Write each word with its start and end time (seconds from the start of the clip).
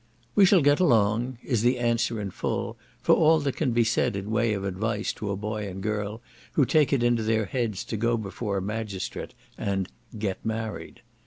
"We 0.33 0.45
shall 0.45 0.63
get 0.63 0.79
along," 0.79 1.37
is 1.43 1.61
the 1.61 1.77
answer 1.77 2.19
in 2.19 2.31
full, 2.31 2.75
for 3.03 3.13
all 3.13 3.39
that 3.41 3.55
can 3.55 3.71
be 3.71 3.83
said 3.83 4.15
in 4.15 4.31
way 4.31 4.53
of 4.53 4.63
advice 4.63 5.13
to 5.13 5.29
a 5.29 5.35
boy 5.35 5.67
and 5.67 5.79
girl 5.83 6.21
who 6.53 6.65
take 6.65 6.91
it 6.91 7.03
into 7.03 7.21
their 7.21 7.45
heads 7.45 7.83
to 7.83 7.97
go 7.97 8.17
before 8.17 8.57
a 8.57 8.63
magistrate 8.63 9.35
and 9.59 9.89
"get 10.17 10.43
married." 10.43 11.01